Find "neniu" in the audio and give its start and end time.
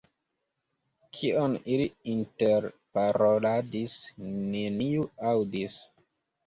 4.35-5.11